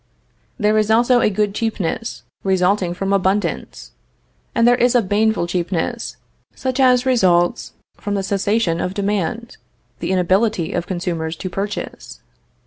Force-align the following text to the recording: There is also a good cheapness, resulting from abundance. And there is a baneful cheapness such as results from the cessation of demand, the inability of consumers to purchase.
There 0.57 0.79
is 0.79 0.89
also 0.89 1.21
a 1.21 1.29
good 1.29 1.53
cheapness, 1.53 2.23
resulting 2.43 2.95
from 2.95 3.13
abundance. 3.13 3.91
And 4.55 4.67
there 4.67 4.73
is 4.75 4.95
a 4.95 5.01
baneful 5.03 5.45
cheapness 5.45 6.17
such 6.55 6.79
as 6.79 7.05
results 7.05 7.73
from 7.97 8.15
the 8.15 8.23
cessation 8.23 8.81
of 8.81 8.95
demand, 8.95 9.57
the 9.99 10.09
inability 10.11 10.73
of 10.73 10.87
consumers 10.87 11.35
to 11.35 11.51
purchase. 11.51 12.19